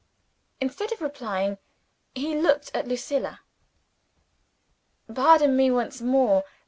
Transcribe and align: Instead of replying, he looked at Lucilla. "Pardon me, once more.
Instead 0.59 0.91
of 0.91 0.99
replying, 0.99 1.59
he 2.15 2.35
looked 2.35 2.71
at 2.73 2.87
Lucilla. 2.87 3.41
"Pardon 5.13 5.55
me, 5.55 5.69
once 5.69 6.01
more. 6.01 6.43